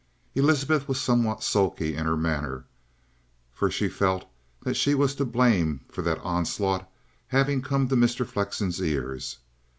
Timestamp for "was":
0.87-0.99, 4.95-5.13